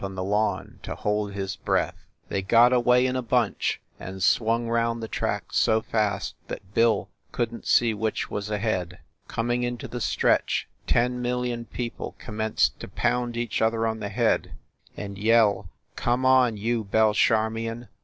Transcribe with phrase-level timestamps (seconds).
[0.03, 2.07] on the lawn to hold his breath.
[2.27, 7.07] They got away in a bunch and swung round the track so fast that Bill
[7.31, 8.97] couldn t see which was ahead.
[9.27, 14.09] Coming into the stretch ten million people com menced to pound each other on the
[14.09, 14.53] head
[14.97, 17.87] and yell THE LIARS CLUB 73 "Come on you Belcharmion